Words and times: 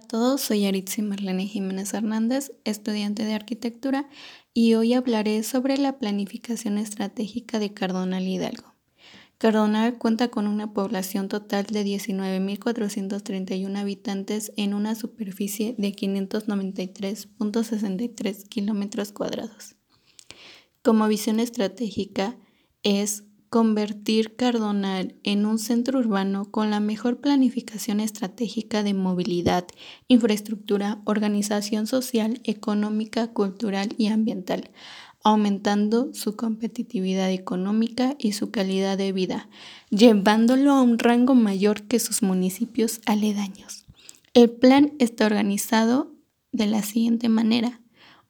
A 0.00 0.02
todos, 0.02 0.40
soy 0.40 0.64
Aritzi 0.64 1.02
Marlene 1.02 1.46
Jiménez 1.46 1.92
Hernández, 1.92 2.52
estudiante 2.64 3.26
de 3.26 3.34
arquitectura, 3.34 4.08
y 4.54 4.72
hoy 4.72 4.94
hablaré 4.94 5.42
sobre 5.42 5.76
la 5.76 5.98
planificación 5.98 6.78
estratégica 6.78 7.58
de 7.58 7.74
Cardonal 7.74 8.26
Hidalgo. 8.26 8.72
Cardonal 9.36 9.98
cuenta 9.98 10.28
con 10.28 10.46
una 10.46 10.72
población 10.72 11.28
total 11.28 11.66
de 11.66 11.84
19.431 11.84 13.76
habitantes 13.76 14.52
en 14.56 14.72
una 14.72 14.94
superficie 14.94 15.74
de 15.76 15.92
593.63 15.92 18.48
kilómetros 18.48 19.12
cuadrados. 19.12 19.74
Como 20.80 21.08
visión 21.08 21.40
estratégica 21.40 22.38
es 22.82 23.24
convertir 23.50 24.36
Cardonal 24.36 25.16
en 25.24 25.44
un 25.44 25.58
centro 25.58 25.98
urbano 25.98 26.44
con 26.52 26.70
la 26.70 26.78
mejor 26.78 27.20
planificación 27.20 27.98
estratégica 27.98 28.84
de 28.84 28.94
movilidad, 28.94 29.66
infraestructura, 30.06 31.02
organización 31.04 31.88
social, 31.88 32.40
económica, 32.44 33.32
cultural 33.32 33.88
y 33.98 34.06
ambiental, 34.06 34.70
aumentando 35.24 36.14
su 36.14 36.36
competitividad 36.36 37.30
económica 37.32 38.14
y 38.20 38.32
su 38.32 38.52
calidad 38.52 38.96
de 38.96 39.10
vida, 39.10 39.50
llevándolo 39.90 40.70
a 40.72 40.82
un 40.82 41.00
rango 41.00 41.34
mayor 41.34 41.82
que 41.82 41.98
sus 41.98 42.22
municipios 42.22 43.00
aledaños. 43.04 43.84
El 44.32 44.50
plan 44.50 44.92
está 45.00 45.26
organizado 45.26 46.14
de 46.52 46.66
la 46.66 46.84
siguiente 46.84 47.28
manera. 47.28 47.80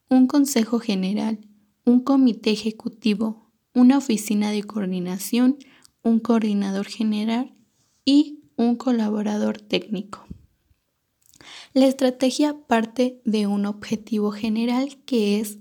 Un 0.09 0.27
Consejo 0.27 0.81
General, 0.81 1.39
un 1.85 2.01
Comité 2.01 2.51
Ejecutivo, 2.51 3.50
una 3.81 3.97
oficina 3.97 4.51
de 4.51 4.63
coordinación, 4.63 5.57
un 6.03 6.21
coordinador 6.21 6.87
general 6.87 7.55
y 8.05 8.41
un 8.57 8.77
colaborador 8.77 9.59
técnico. 9.59 10.27
La 11.73 11.87
estrategia 11.87 12.59
parte 12.67 13.23
de 13.25 13.47
un 13.47 13.65
objetivo 13.65 14.33
general 14.33 14.99
que 15.07 15.41
es 15.41 15.59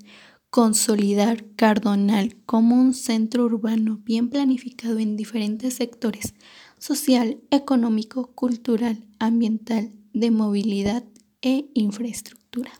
consolidar 0.49 1.45
Cardonal 1.55 2.35
como 2.45 2.75
un 2.75 2.93
centro 2.93 3.45
urbano 3.45 4.01
bien 4.03 4.29
planificado 4.29 4.99
en 4.99 5.15
diferentes 5.15 5.75
sectores, 5.75 6.33
social, 6.77 7.39
económico, 7.51 8.33
cultural, 8.33 9.07
ambiental, 9.19 9.93
de 10.11 10.31
movilidad 10.31 11.05
e 11.41 11.69
infraestructura. 11.73 12.71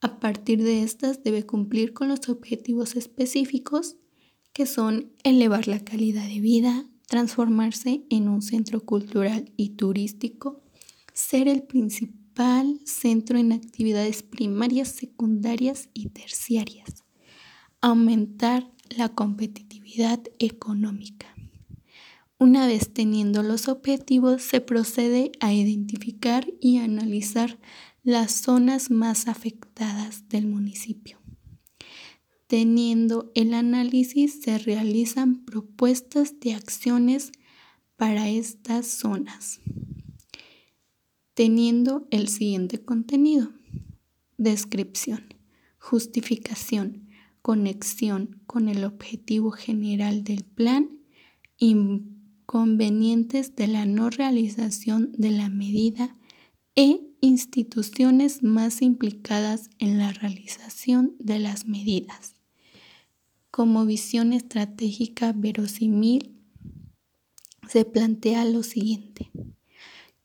A 0.00 0.18
partir 0.18 0.62
de 0.62 0.82
estas 0.82 1.22
debe 1.22 1.44
cumplir 1.44 1.92
con 1.92 2.08
los 2.08 2.28
objetivos 2.30 2.96
específicos 2.96 3.96
que 4.56 4.64
son 4.64 5.12
elevar 5.22 5.68
la 5.68 5.80
calidad 5.80 6.26
de 6.26 6.40
vida, 6.40 6.86
transformarse 7.08 8.06
en 8.08 8.26
un 8.26 8.40
centro 8.40 8.80
cultural 8.80 9.52
y 9.58 9.76
turístico, 9.76 10.62
ser 11.12 11.46
el 11.46 11.64
principal 11.64 12.80
centro 12.86 13.36
en 13.36 13.52
actividades 13.52 14.22
primarias, 14.22 14.88
secundarias 14.88 15.90
y 15.92 16.08
terciarias, 16.08 17.04
aumentar 17.82 18.72
la 18.96 19.10
competitividad 19.10 20.20
económica. 20.38 21.26
Una 22.38 22.66
vez 22.66 22.94
teniendo 22.94 23.42
los 23.42 23.68
objetivos, 23.68 24.40
se 24.40 24.62
procede 24.62 25.32
a 25.40 25.52
identificar 25.52 26.46
y 26.62 26.78
analizar 26.78 27.58
las 28.04 28.32
zonas 28.32 28.90
más 28.90 29.28
afectadas 29.28 30.30
del 30.30 30.46
municipio. 30.46 31.25
Teniendo 32.46 33.32
el 33.34 33.54
análisis 33.54 34.40
se 34.40 34.58
realizan 34.58 35.44
propuestas 35.44 36.38
de 36.38 36.54
acciones 36.54 37.32
para 37.96 38.28
estas 38.28 38.86
zonas. 38.86 39.58
Teniendo 41.34 42.06
el 42.12 42.28
siguiente 42.28 42.84
contenido. 42.84 43.50
Descripción, 44.38 45.34
justificación, 45.78 47.08
conexión 47.42 48.40
con 48.46 48.68
el 48.68 48.84
objetivo 48.84 49.50
general 49.50 50.22
del 50.22 50.44
plan, 50.44 51.00
inconvenientes 51.58 53.56
de 53.56 53.66
la 53.66 53.86
no 53.86 54.08
realización 54.08 55.10
de 55.18 55.30
la 55.30 55.48
medida 55.48 56.16
e 56.76 57.00
instituciones 57.20 58.44
más 58.44 58.82
implicadas 58.82 59.68
en 59.80 59.98
la 59.98 60.12
realización 60.12 61.16
de 61.18 61.40
las 61.40 61.66
medidas 61.66 62.35
como 63.56 63.86
visión 63.86 64.34
estratégica 64.34 65.32
verosímil, 65.34 66.36
se 67.66 67.86
plantea 67.86 68.44
lo 68.44 68.62
siguiente. 68.62 69.30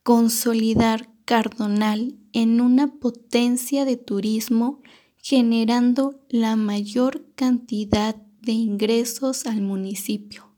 Consolidar 0.03 1.09
Cardonal 1.23 2.17
en 2.33 2.59
una 2.59 2.99
potencia 2.99 3.85
de 3.85 3.95
turismo 3.95 4.81
generando 5.15 6.19
la 6.27 6.57
mayor 6.57 7.25
cantidad 7.35 8.17
de 8.41 8.51
ingresos 8.51 9.45
al 9.45 9.61
municipio, 9.61 10.53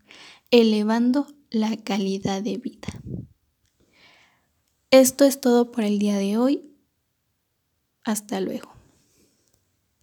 elevando 0.50 1.28
la 1.51 1.78
calidad 1.78 2.41
de 2.41 2.57
vida. 2.57 2.88
Esto 4.90 5.25
es 5.25 5.40
todo 5.40 5.72
por 5.72 5.84
el 5.84 6.00
día 6.00 6.17
de 6.17 6.40
hoy. 6.40 6.63
Hasta 8.03 8.40
luego. 8.41 8.73